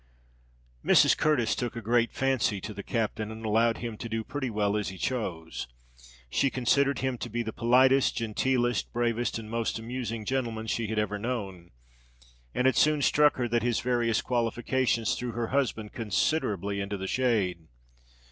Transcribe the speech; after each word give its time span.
Mrs. 0.83 1.15
Curtis 1.15 1.55
took 1.55 1.75
a 1.75 1.79
great 1.79 2.11
fancy 2.11 2.59
to 2.59 2.73
the 2.73 2.81
captain, 2.81 3.29
and 3.29 3.45
allowed 3.45 3.77
him 3.77 3.97
to 3.99 4.09
do 4.09 4.23
pretty 4.23 4.49
well 4.49 4.75
as 4.75 4.89
he 4.89 4.97
chose. 4.97 5.67
She 6.27 6.49
considered 6.49 6.97
him 7.01 7.19
to 7.19 7.29
be 7.29 7.43
the 7.43 7.53
politest, 7.53 8.17
genteelest, 8.17 8.91
bravest, 8.93 9.37
and 9.37 9.47
most 9.47 9.77
amusing 9.77 10.25
gentleman 10.25 10.65
she 10.65 10.87
had 10.87 10.97
ever 10.97 11.19
known; 11.19 11.69
and 12.55 12.65
it 12.65 12.77
soon 12.77 13.03
struck 13.03 13.35
her 13.37 13.47
that 13.49 13.61
his 13.61 13.81
various 13.81 14.23
qualifications 14.23 15.13
threw 15.13 15.33
her 15.33 15.49
husband 15.49 15.91
considerably 15.93 16.79
into 16.81 16.97
the 16.97 17.05
shade. 17.05 17.67